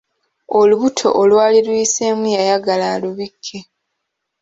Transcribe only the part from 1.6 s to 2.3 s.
luyiseemu